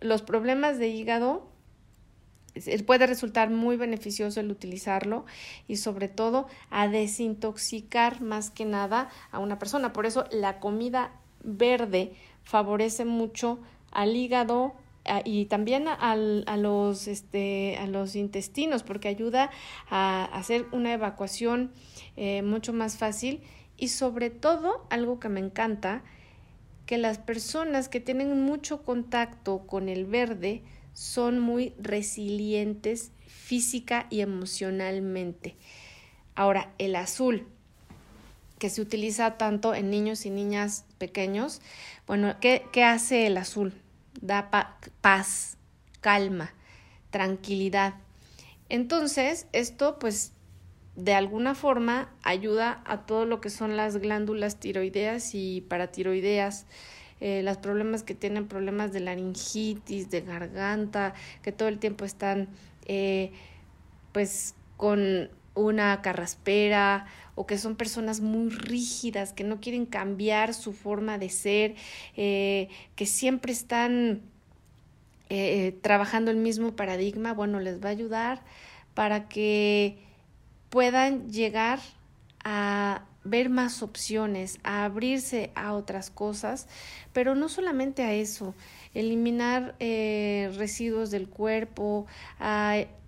los 0.00 0.22
problemas 0.22 0.78
de 0.78 0.88
hígado 0.88 1.47
puede 2.86 3.06
resultar 3.06 3.50
muy 3.50 3.76
beneficioso 3.76 4.40
el 4.40 4.50
utilizarlo 4.50 5.26
y 5.66 5.76
sobre 5.76 6.08
todo 6.08 6.48
a 6.70 6.88
desintoxicar 6.88 8.20
más 8.20 8.50
que 8.50 8.64
nada 8.64 9.08
a 9.30 9.38
una 9.38 9.58
persona. 9.58 9.92
Por 9.92 10.06
eso 10.06 10.24
la 10.30 10.60
comida 10.60 11.12
verde 11.42 12.12
favorece 12.44 13.04
mucho 13.04 13.58
al 13.90 14.16
hígado, 14.16 14.74
y 15.24 15.46
también 15.46 15.86
a, 15.88 16.16
los, 16.16 17.08
este, 17.08 17.76
a 17.78 17.86
los 17.86 18.16
intestinos 18.16 18.82
porque 18.82 19.08
ayuda 19.08 19.50
a 19.88 20.24
hacer 20.24 20.66
una 20.72 20.92
evacuación 20.92 21.72
eh, 22.16 22.42
mucho 22.42 22.72
más 22.72 22.98
fácil 22.98 23.42
y 23.76 23.88
sobre 23.88 24.30
todo 24.30 24.86
algo 24.90 25.20
que 25.20 25.28
me 25.28 25.40
encanta 25.40 26.02
que 26.84 26.98
las 26.98 27.18
personas 27.18 27.88
que 27.88 28.00
tienen 28.00 28.44
mucho 28.44 28.82
contacto 28.82 29.66
con 29.66 29.88
el 29.88 30.06
verde 30.06 30.62
son 30.98 31.38
muy 31.38 31.74
resilientes 31.78 33.12
física 33.24 34.08
y 34.10 34.20
emocionalmente. 34.20 35.54
Ahora, 36.34 36.72
el 36.78 36.96
azul, 36.96 37.46
que 38.58 38.68
se 38.68 38.82
utiliza 38.82 39.38
tanto 39.38 39.76
en 39.76 39.90
niños 39.90 40.26
y 40.26 40.30
niñas 40.30 40.86
pequeños, 40.98 41.60
bueno, 42.08 42.34
¿qué, 42.40 42.64
qué 42.72 42.82
hace 42.82 43.28
el 43.28 43.36
azul? 43.36 43.74
da 44.20 44.50
paz, 45.00 45.56
calma, 46.00 46.52
tranquilidad. 47.10 47.94
Entonces, 48.68 49.46
esto 49.52 50.00
pues 50.00 50.32
de 50.96 51.14
alguna 51.14 51.54
forma 51.54 52.12
ayuda 52.24 52.82
a 52.84 53.06
todo 53.06 53.24
lo 53.24 53.40
que 53.40 53.50
son 53.50 53.76
las 53.76 53.98
glándulas 53.98 54.58
tiroideas 54.58 55.36
y 55.36 55.60
paratiroideas, 55.60 56.66
eh, 57.20 57.42
los 57.42 57.56
problemas 57.58 58.02
que 58.02 58.14
tienen 58.14 58.46
problemas 58.46 58.92
de 58.92 59.00
laringitis, 59.00 60.10
de 60.10 60.20
garganta, 60.20 61.14
que 61.42 61.52
todo 61.52 61.68
el 61.68 61.78
tiempo 61.78 62.04
están 62.04 62.48
eh, 62.86 63.32
pues 64.12 64.54
con 64.76 65.30
una 65.54 66.00
carraspera 66.02 67.06
o 67.34 67.46
que 67.46 67.58
son 67.58 67.76
personas 67.76 68.20
muy 68.20 68.50
rígidas, 68.50 69.32
que 69.32 69.44
no 69.44 69.60
quieren 69.60 69.86
cambiar 69.86 70.54
su 70.54 70.72
forma 70.72 71.18
de 71.18 71.28
ser, 71.28 71.74
eh, 72.16 72.68
que 72.96 73.06
siempre 73.06 73.52
están 73.52 74.22
eh, 75.30 75.78
trabajando 75.82 76.30
el 76.30 76.36
mismo 76.38 76.74
paradigma, 76.74 77.34
bueno, 77.34 77.60
les 77.60 77.82
va 77.82 77.88
a 77.88 77.92
ayudar 77.92 78.42
para 78.94 79.28
que 79.28 79.98
puedan 80.70 81.30
llegar 81.30 81.78
a 82.44 83.04
ver 83.24 83.50
más 83.50 83.82
opciones, 83.82 84.58
a 84.62 84.84
abrirse 84.84 85.50
a 85.54 85.74
otras 85.74 86.10
cosas, 86.10 86.66
pero 87.12 87.34
no 87.34 87.48
solamente 87.48 88.02
a 88.02 88.12
eso, 88.14 88.54
eliminar 88.94 89.74
eh, 89.80 90.50
residuos 90.56 91.10
del 91.10 91.28
cuerpo, 91.28 92.06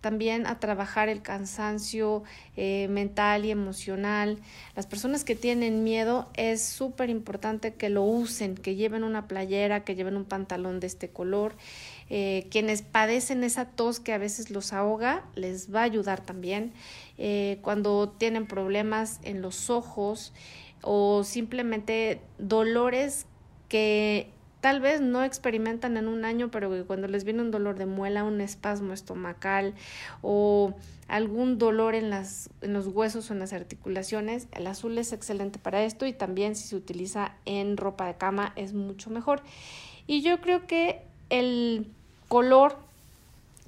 también 0.01 0.47
a 0.47 0.59
trabajar 0.59 1.09
el 1.09 1.21
cansancio 1.23 2.23
eh, 2.57 2.89
mental 2.89 3.45
y 3.45 3.51
emocional. 3.51 4.39
Las 4.75 4.87
personas 4.87 5.25
que 5.25 5.37
tienen 5.37 5.85
miedo 5.85 6.29
es 6.35 6.63
súper 6.63 7.11
importante 7.11 7.75
que 7.75 7.91
lo 7.91 8.03
usen, 8.03 8.55
que 8.55 8.77
lleven 8.77 9.05
una 9.05 9.29
playera, 9.29 9.85
que 9.85 9.95
lleven 9.95 10.17
un 10.17 10.25
pantalón 10.25 10.81
de 10.81 10.87
este 10.87 11.11
color. 11.11 11.55
Eh, 12.11 12.49
quienes 12.51 12.83
padecen 12.83 13.45
esa 13.45 13.65
tos 13.65 14.01
que 14.01 14.13
a 14.13 14.19
veces 14.19 14.51
los 14.51 14.73
ahoga, 14.73 15.25
les 15.35 15.73
va 15.73 15.81
a 15.81 15.85
ayudar 15.85 16.21
también. 16.21 16.73
cuando 17.63 18.09
tienen 18.09 18.47
problemas 18.47 19.21
en 19.23 19.43
los 19.43 19.71
ojos 19.71 20.33
o 20.83 21.23
simplemente 21.25 22.21
dolores 22.39 23.27
que 23.69 24.31
tal 24.61 24.81
vez 24.81 25.01
no 25.01 25.25
experimentan 25.25 25.97
en 25.97 26.09
un 26.09 26.25
año, 26.25 26.51
pero 26.51 26.71
que 26.71 26.85
cuando 26.85 27.09
les 27.09 27.25
viene 27.25 27.41
un 27.41 27.51
dolor 27.51 27.79
de 27.79 27.87
muela, 27.87 28.25
un 28.25 28.41
espasmo 28.41 28.93
estomacal 28.93 29.75
o 30.23 30.75
algún 31.09 31.59
dolor 31.59 31.95
en, 31.95 32.11
las, 32.11 32.51
en 32.61 32.73
los 32.73 32.87
huesos 32.87 33.31
o 33.31 33.33
en 33.33 33.41
las 33.41 33.53
articulaciones, 33.53 34.49
el 34.53 34.67
azul 34.67 34.97
es 34.99 35.13
excelente 35.13 35.59
para 35.59 35.83
esto 35.83 36.07
y 36.07 36.13
también 36.13 36.55
si 36.55 36.69
se 36.69 36.77
utiliza 36.77 37.35
en 37.47 37.77
ropa 37.77 38.07
de 38.07 38.17
cama 38.17 38.53
es 38.57 38.75
mucho 38.75 39.11
mejor. 39.11 39.43
Y 40.07 40.23
yo 40.23 40.41
creo 40.41 40.67
que 40.67 41.03
el 41.31 41.87
color 42.31 42.79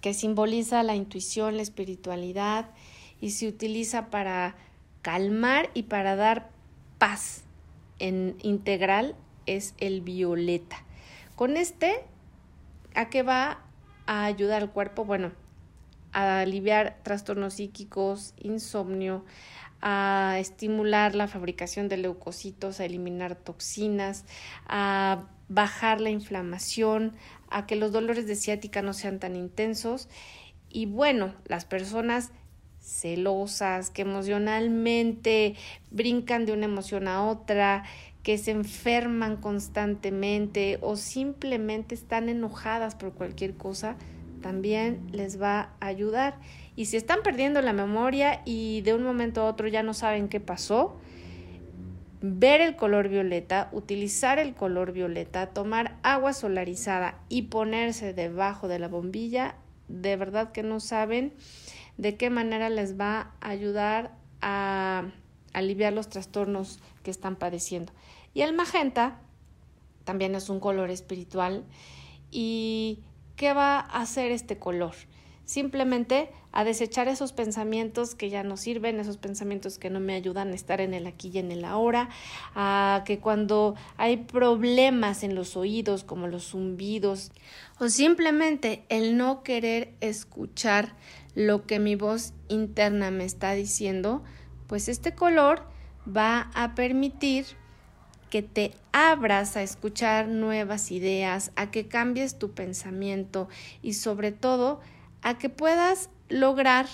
que 0.01 0.15
simboliza 0.15 0.85
la 0.85 0.95
intuición, 0.95 1.57
la 1.57 1.63
espiritualidad 1.63 2.71
y 3.21 3.31
se 3.31 3.49
utiliza 3.49 4.07
para 4.09 4.55
calmar 5.03 5.71
y 5.75 5.83
para 5.83 6.15
dar 6.15 6.49
paz 6.99 7.43
en 7.99 8.37
integral 8.41 9.17
es 9.47 9.75
el 9.79 10.01
violeta. 10.01 10.77
Con 11.35 11.57
este, 11.57 12.05
¿a 12.95 13.11
qué 13.11 13.25
va 13.25 13.59
a 14.07 14.27
ayudar 14.27 14.63
al 14.63 14.71
cuerpo? 14.71 15.05
Bueno, 15.05 15.33
a 16.13 16.39
aliviar 16.39 17.01
trastornos 17.03 17.55
psíquicos, 17.55 18.33
insomnio, 18.39 19.25
a 19.81 20.37
estimular 20.39 21.17
la 21.17 21.27
fabricación 21.27 21.89
de 21.89 21.97
leucocitos, 21.97 22.79
a 22.79 22.85
eliminar 22.85 23.35
toxinas, 23.35 24.25
a 24.69 25.25
bajar 25.49 26.01
la 26.01 26.11
inflamación, 26.11 27.13
a 27.57 27.67
que 27.67 27.77
los 27.77 27.93
dolores 27.93 28.27
de 28.27 28.37
ciática 28.37 28.83
no 28.83 28.93
sean 28.93 29.19
tan 29.19 29.37
intensos. 29.37 30.09
Y 30.69 30.87
bueno, 30.87 31.35
las 31.47 31.65
personas 31.65 32.33
celosas, 32.81 33.91
que 33.91 34.03
emocionalmente 34.03 35.55
brincan 35.91 36.47
de 36.47 36.53
una 36.53 36.65
emoción 36.65 37.09
a 37.09 37.25
otra, 37.25 37.85
que 38.23 38.39
se 38.39 38.53
enferman 38.53 39.37
constantemente 39.37 40.79
o 40.81 40.97
simplemente 40.97 41.95
están 41.95 42.29
enojadas 42.29 42.95
por 42.95 43.13
cualquier 43.13 43.55
cosa, 43.55 43.97
también 44.41 45.09
les 45.13 45.41
va 45.41 45.71
a 45.81 45.87
ayudar. 45.87 46.39
Y 46.77 46.87
si 46.87 46.97
están 46.97 47.23
perdiendo 47.23 47.63
la 47.63 47.73
memoria 47.73 48.43
y 48.45 48.81
de 48.83 48.95
un 48.95 49.03
momento 49.03 49.43
a 49.43 49.45
otro 49.45 49.69
ya 49.69 49.83
no 49.83 49.95
saben 49.95 50.29
qué 50.29 50.41
pasó, 50.41 50.97
ver 52.23 52.61
el 52.61 52.77
color 52.77 53.09
violeta, 53.09 53.69
utilizar 53.73 54.39
el 54.39 54.55
color 54.55 54.93
violeta, 54.93 55.49
tomar 55.49 55.99
agua 56.03 56.33
solarizada 56.33 57.19
y 57.29 57.43
ponerse 57.43 58.15
debajo 58.15 58.69
de 58.69 58.79
la 58.79 58.89
bombilla 58.89 59.57
de 59.89 60.17
verdad 60.17 60.53
que 60.53 60.63
no 60.63 60.81
saben 60.81 61.35
de 61.99 62.17
qué 62.17 62.31
manera 62.31 62.71
les 62.71 62.99
va 62.99 63.33
a 63.41 63.51
ayudar 63.51 64.17
a 64.41 65.05
aliviar 65.53 65.93
los 65.93 66.09
trastornos 66.09 66.81
que 67.03 67.11
están 67.11 67.37
padeciendo. 67.37 67.93
Y 68.35 68.41
el 68.41 68.55
magenta 68.55 69.21
también 70.05 70.35
es 70.35 70.49
un 70.49 70.61
color 70.61 70.91
espiritual. 70.91 71.65
¿Y 72.31 73.01
qué 73.37 73.53
va 73.53 73.79
a 73.79 74.01
hacer 74.01 74.33
este 74.33 74.59
color? 74.59 74.95
Simplemente 75.45 76.31
a 76.53 76.65
desechar 76.65 77.09
esos 77.09 77.33
pensamientos 77.33 78.15
que 78.15 78.31
ya 78.31 78.43
no 78.43 78.57
sirven, 78.57 79.01
esos 79.01 79.17
pensamientos 79.17 79.79
que 79.79 79.91
no 79.91 80.01
me 80.01 80.15
ayudan 80.15 80.53
a 80.53 80.55
estar 80.55 80.81
en 80.81 80.95
el 80.95 81.07
aquí 81.07 81.31
y 81.33 81.39
en 81.39 81.51
el 81.51 81.65
ahora, 81.65 82.11
a 82.55 83.03
que 83.07 83.19
cuando 83.19 83.75
hay 83.97 84.19
problemas 84.19 85.25
en 85.25 85.35
los 85.35 85.57
oídos 85.57 86.05
como 86.05 86.29
los 86.29 86.51
zumbidos 86.51 87.33
o 87.81 87.89
simplemente 87.89 88.85
el 88.89 89.17
no 89.17 89.43
querer 89.43 89.95
escuchar 90.01 90.95
lo 91.35 91.67
que 91.67 91.79
mi 91.79 91.97
voz 91.97 92.35
interna 92.49 93.11
me 93.11 93.25
está 93.25 93.53
diciendo, 93.53 94.23
pues 94.67 94.89
este 94.89 95.15
color 95.15 95.63
va 96.07 96.51
a 96.55 96.75
permitir 96.75 97.47
que 98.31 98.43
te 98.43 98.73
abras 98.93 99.57
a 99.57 99.63
escuchar 99.63 100.29
nuevas 100.29 100.91
ideas, 100.91 101.53
a 101.55 101.71
que 101.71 101.89
cambies 101.89 102.39
tu 102.39 102.53
pensamiento 102.53 103.49
y 103.83 103.95
sobre 103.95 104.33
todo 104.33 104.81
a 105.23 105.39
que 105.39 105.49
puedas 105.49 106.11
lograr 106.29 106.87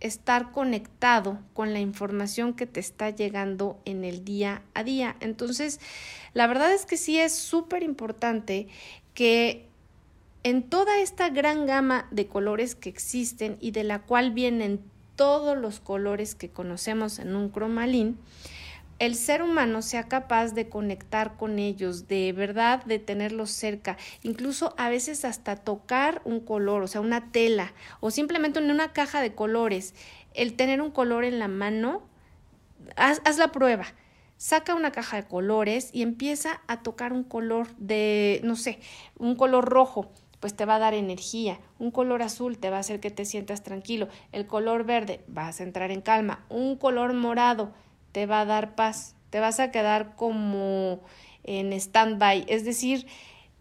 estar 0.00 0.50
conectado 0.50 1.38
con 1.52 1.72
la 1.72 1.80
información 1.80 2.54
que 2.54 2.66
te 2.66 2.80
está 2.80 3.10
llegando 3.10 3.78
en 3.84 4.04
el 4.04 4.24
día 4.24 4.62
a 4.74 4.82
día. 4.82 5.16
Entonces, 5.20 5.78
la 6.32 6.46
verdad 6.46 6.72
es 6.72 6.86
que 6.86 6.96
sí 6.96 7.18
es 7.18 7.34
súper 7.34 7.82
importante 7.82 8.68
que 9.14 9.66
en 10.42 10.62
toda 10.62 10.98
esta 11.00 11.28
gran 11.28 11.66
gama 11.66 12.08
de 12.10 12.26
colores 12.26 12.74
que 12.74 12.88
existen 12.88 13.58
y 13.60 13.72
de 13.72 13.84
la 13.84 14.00
cual 14.00 14.32
vienen 14.32 14.80
todos 15.16 15.56
los 15.58 15.80
colores 15.80 16.34
que 16.34 16.48
conocemos 16.48 17.18
en 17.18 17.36
un 17.36 17.50
cromalín, 17.50 18.16
el 19.00 19.16
ser 19.16 19.42
humano 19.42 19.80
sea 19.80 20.08
capaz 20.08 20.52
de 20.52 20.68
conectar 20.68 21.36
con 21.36 21.58
ellos, 21.58 22.06
de 22.06 22.32
verdad, 22.32 22.84
de 22.84 22.98
tenerlos 22.98 23.50
cerca, 23.50 23.96
incluso 24.22 24.74
a 24.76 24.90
veces 24.90 25.24
hasta 25.24 25.56
tocar 25.56 26.20
un 26.26 26.38
color, 26.40 26.82
o 26.82 26.86
sea, 26.86 27.00
una 27.00 27.32
tela, 27.32 27.72
o 28.00 28.10
simplemente 28.10 28.60
en 28.60 28.70
una 28.70 28.92
caja 28.92 29.22
de 29.22 29.34
colores, 29.34 29.94
el 30.34 30.54
tener 30.54 30.82
un 30.82 30.90
color 30.90 31.24
en 31.24 31.38
la 31.38 31.48
mano, 31.48 32.02
haz, 32.94 33.22
haz 33.24 33.38
la 33.38 33.50
prueba. 33.50 33.86
Saca 34.36 34.74
una 34.74 34.92
caja 34.92 35.16
de 35.16 35.26
colores 35.26 35.90
y 35.92 36.02
empieza 36.02 36.62
a 36.66 36.82
tocar 36.82 37.12
un 37.12 37.24
color 37.24 37.74
de, 37.76 38.40
no 38.42 38.56
sé, 38.56 38.78
un 39.18 39.34
color 39.34 39.66
rojo 39.66 40.10
pues 40.40 40.56
te 40.56 40.64
va 40.64 40.76
a 40.76 40.78
dar 40.78 40.94
energía. 40.94 41.58
Un 41.78 41.90
color 41.90 42.22
azul 42.22 42.56
te 42.56 42.70
va 42.70 42.78
a 42.78 42.80
hacer 42.80 42.98
que 42.98 43.10
te 43.10 43.26
sientas 43.26 43.62
tranquilo. 43.62 44.08
El 44.32 44.46
color 44.46 44.84
verde 44.84 45.22
vas 45.28 45.60
a 45.60 45.64
entrar 45.64 45.90
en 45.90 46.00
calma. 46.00 46.46
Un 46.48 46.76
color 46.76 47.12
morado 47.12 47.74
te 48.12 48.26
va 48.26 48.40
a 48.40 48.44
dar 48.44 48.74
paz, 48.74 49.14
te 49.30 49.40
vas 49.40 49.60
a 49.60 49.70
quedar 49.70 50.16
como 50.16 51.00
en 51.44 51.72
stand-by, 51.72 52.44
es 52.48 52.64
decir, 52.64 53.06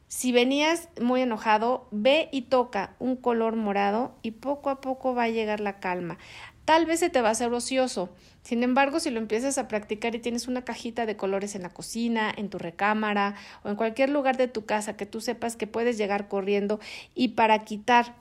si 0.10 0.32
venías 0.32 0.90
muy 1.00 1.22
enojado, 1.22 1.88
ve 1.92 2.30
y 2.32 2.42
toca 2.42 2.96
un 2.98 3.16
color 3.16 3.56
morado 3.56 4.16
y 4.24 4.32
poco 4.32 4.72
a 4.72 4.82
poco 4.82 5.14
va 5.14 5.24
a 5.24 5.30
llegar 5.30 5.60
la 5.60 5.80
calma. 5.80 6.18
Tal 6.66 6.88
vez 6.88 7.00
se 7.00 7.10
te 7.10 7.22
va 7.22 7.30
a 7.30 7.32
hacer 7.32 7.54
ocioso. 7.54 8.10
Sin 8.42 8.64
embargo, 8.64 9.00
si 9.00 9.12
lo 9.12 9.20
empiezas 9.20 9.60
a 9.60 9.68
practicar 9.68 10.16
y 10.16 10.20
tienes 10.20 10.48
una 10.48 10.64
cajita 10.64 11.06
de 11.06 11.16
colores 11.16 11.54
en 11.54 11.62
la 11.62 11.70
cocina, 11.70 12.32
en 12.36 12.50
tu 12.50 12.58
recámara 12.58 13.36
o 13.64 13.70
en 13.70 13.76
cualquier 13.76 14.10
lugar 14.10 14.38
de 14.38 14.48
tu 14.48 14.66
casa 14.66 14.98
que 14.98 15.06
tú 15.06 15.22
sepas 15.22 15.56
que 15.56 15.68
puedes 15.68 15.98
llegar 15.98 16.28
corriendo 16.28 16.80
y 17.14 17.30
para 17.30 17.60
quitar 17.64 18.16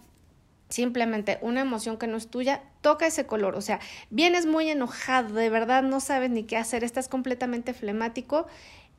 simplemente 0.69 1.39
una 1.41 1.61
emoción 1.61 1.97
que 1.97 2.07
no 2.07 2.17
es 2.17 2.29
tuya, 2.29 2.63
toca 2.81 3.07
ese 3.07 3.27
color. 3.27 3.57
O 3.57 3.61
sea, 3.61 3.81
vienes 4.11 4.47
muy 4.47 4.69
enojado, 4.69 5.35
de 5.35 5.51
verdad 5.51 5.83
no 5.83 6.01
sabes 6.01 6.31
ni 6.31 6.45
qué 6.45 6.57
hacer, 6.57 6.85
estás 6.85 7.09
completamente 7.09 7.75
flemático. 7.75 8.47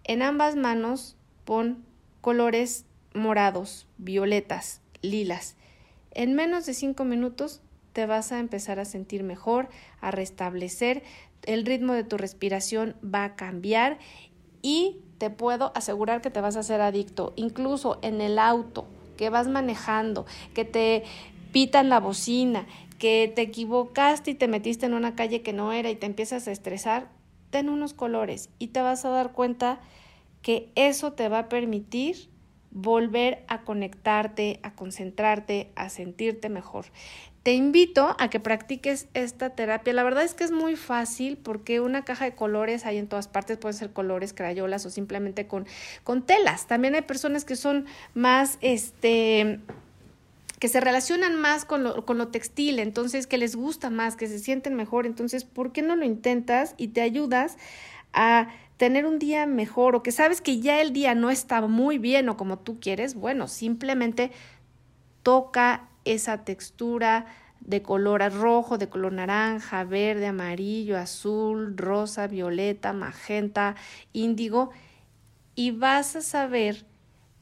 En 0.04 0.22
ambas 0.22 0.56
manos 0.56 1.16
pon 1.46 1.84
colores 2.22 2.86
morados, 3.14 3.88
violetas, 3.98 4.82
lilas. 5.02 5.56
En 6.12 6.34
menos 6.34 6.66
de 6.66 6.74
cinco 6.74 7.06
minutos 7.06 7.62
te 7.94 8.06
vas 8.06 8.32
a 8.32 8.40
empezar 8.40 8.80
a 8.80 8.86
sentir 8.86 9.24
mejor, 9.24 9.70
a 10.02 10.12
restablecer, 10.12 11.04
el 11.44 11.66
ritmo 11.66 11.94
de 11.94 12.04
tu 12.04 12.18
respiración 12.18 12.96
va 13.04 13.24
a 13.24 13.36
cambiar 13.36 13.98
y 14.62 14.98
te 15.18 15.30
puedo 15.30 15.72
asegurar 15.76 16.22
que 16.22 16.30
te 16.30 16.42
vas 16.42 16.56
a 16.56 16.62
hacer 16.62 16.82
adicto, 16.82 17.34
incluso 17.36 18.00
en 18.02 18.22
el 18.22 18.40
auto 18.40 18.88
que 19.18 19.30
vas 19.30 19.48
manejando, 19.48 20.26
que 20.54 20.66
te 20.66 21.04
pitan 21.52 21.90
la 21.90 22.00
bocina, 22.00 22.66
que 22.98 23.32
te 23.34 23.42
equivocaste 23.42 24.32
y 24.32 24.36
te 24.36 24.48
metiste 24.48 24.86
en 24.86 24.94
una 24.94 25.16
calle 25.16 25.42
que 25.42 25.54
no 25.54 25.72
era 25.72 25.90
y 25.90 25.96
te 25.96 26.06
empiezas 26.06 26.48
a 26.48 26.52
estresar, 26.52 27.10
ten 27.50 27.70
unos 27.70 27.94
colores 27.94 28.50
y 28.60 28.68
te 28.68 28.82
vas 28.82 29.06
a 29.06 29.10
dar 29.10 29.32
cuenta 29.32 29.80
que 30.42 30.72
eso 30.76 31.14
te 31.14 31.30
va 31.30 31.40
a 31.40 31.50
permitir 31.50 32.30
volver 32.72 33.44
a 33.48 33.62
conectarte, 33.62 34.60
a 34.64 34.76
concentrarte, 34.76 35.72
a 35.76 35.90
sentirte 35.90 36.50
mejor. 36.50 36.86
Te 37.42 37.54
invito 37.54 38.16
a 38.20 38.30
que 38.30 38.40
practiques 38.40 39.08
esta 39.14 39.52
terapia. 39.52 39.94
La 39.94 40.04
verdad 40.04 40.24
es 40.24 40.34
que 40.34 40.44
es 40.44 40.52
muy 40.52 40.76
fácil 40.76 41.38
porque 41.38 41.80
una 41.80 42.04
caja 42.04 42.26
de 42.26 42.36
colores 42.36 42.86
hay 42.86 42.98
en 42.98 43.08
todas 43.08 43.28
partes, 43.28 43.58
pueden 43.58 43.78
ser 43.78 43.92
colores, 43.92 44.34
crayolas 44.34 44.86
o 44.86 44.90
simplemente 44.90 45.48
con, 45.48 45.66
con 46.04 46.26
telas. 46.26 46.68
También 46.68 46.96
hay 46.96 47.02
personas 47.02 47.46
que 47.46 47.56
son 47.56 47.86
más, 48.14 48.58
este, 48.62 49.62
que 50.60 50.68
se 50.68 50.82
relacionan 50.82 51.36
más 51.36 51.66
con 51.66 51.84
lo, 51.84 52.06
con 52.06 52.18
lo 52.18 52.28
textil, 52.28 52.80
entonces 52.80 53.28
que 53.28 53.38
les 53.38 53.56
gusta 53.56 53.90
más, 53.90 54.16
que 54.16 54.28
se 54.28 54.40
sienten 54.40 54.76
mejor, 54.76 55.06
entonces, 55.06 55.46
¿por 55.46 55.72
qué 55.72 55.82
no 55.82 55.96
lo 55.96 56.06
intentas 56.06 56.76
y 56.78 56.90
te 56.90 57.02
ayudas 57.02 57.58
a 58.12 58.50
tener 58.78 59.06
un 59.06 59.20
día 59.20 59.46
mejor 59.46 59.96
o 59.96 60.04
que 60.04 60.12
sabes 60.12 60.42
que 60.42 60.60
ya 60.60 60.82
el 60.82 60.94
día 60.94 61.16
no 61.16 61.30
está 61.32 61.62
muy 61.62 61.98
bien 61.98 62.30
o 62.30 62.38
como 62.38 62.60
tú 62.60 62.80
quieres? 62.80 63.16
Bueno, 63.16 63.48
simplemente 63.48 64.32
toca 65.24 65.90
esa 66.06 66.44
textura 66.44 67.26
de 67.62 67.82
color 67.82 68.22
rojo, 68.34 68.78
de 68.78 68.90
color 68.90 69.14
naranja, 69.14 69.84
verde, 69.84 70.28
amarillo, 70.28 70.98
azul, 70.98 71.78
rosa, 71.78 72.28
violeta, 72.28 72.94
magenta, 72.94 73.76
índigo 74.14 74.72
y 75.56 75.72
vas 75.72 76.16
a 76.16 76.22
saber 76.22 76.86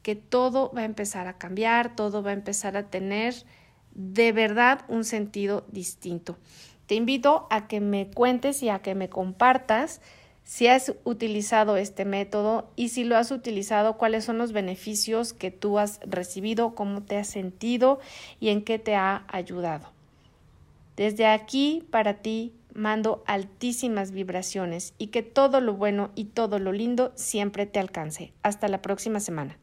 que 0.08 0.16
todo 0.16 0.72
va 0.74 0.80
a 0.80 0.84
empezar 0.86 1.26
a 1.26 1.36
cambiar, 1.36 1.94
todo 1.94 2.22
va 2.22 2.30
a 2.30 2.32
empezar 2.32 2.78
a 2.78 2.88
tener 2.88 3.34
de 3.92 4.32
verdad 4.32 4.86
un 4.88 5.04
sentido 5.04 5.66
distinto. 5.70 6.38
Te 6.86 6.94
invito 6.94 7.46
a 7.50 7.68
que 7.68 7.80
me 7.80 8.08
cuentes 8.08 8.62
y 8.62 8.70
a 8.70 8.78
que 8.78 8.94
me 8.94 9.10
compartas 9.10 10.00
si 10.44 10.66
has 10.66 10.94
utilizado 11.04 11.76
este 11.76 12.06
método 12.06 12.70
y 12.74 12.88
si 12.88 13.04
lo 13.04 13.18
has 13.18 13.30
utilizado, 13.30 13.98
cuáles 13.98 14.24
son 14.24 14.38
los 14.38 14.52
beneficios 14.52 15.34
que 15.34 15.50
tú 15.50 15.78
has 15.78 16.00
recibido, 16.06 16.74
cómo 16.74 17.02
te 17.02 17.18
has 17.18 17.28
sentido 17.28 18.00
y 18.40 18.48
en 18.48 18.64
qué 18.64 18.78
te 18.78 18.94
ha 18.94 19.26
ayudado. 19.28 19.92
Desde 20.96 21.26
aquí 21.26 21.86
para 21.90 22.14
ti 22.22 22.54
mando 22.72 23.22
altísimas 23.26 24.12
vibraciones 24.12 24.94
y 24.96 25.08
que 25.08 25.22
todo 25.22 25.60
lo 25.60 25.74
bueno 25.74 26.12
y 26.14 26.24
todo 26.24 26.58
lo 26.58 26.72
lindo 26.72 27.12
siempre 27.14 27.66
te 27.66 27.78
alcance. 27.78 28.32
Hasta 28.42 28.68
la 28.68 28.80
próxima 28.80 29.20
semana. 29.20 29.58